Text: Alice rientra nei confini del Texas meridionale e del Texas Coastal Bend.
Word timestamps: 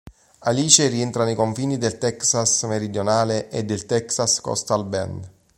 Alice 0.39 0.87
rientra 0.87 1.25
nei 1.25 1.35
confini 1.35 1.77
del 1.77 1.99
Texas 1.99 2.63
meridionale 2.63 3.51
e 3.51 3.63
del 3.63 3.85
Texas 3.85 4.41
Coastal 4.41 4.83
Bend. 4.87 5.31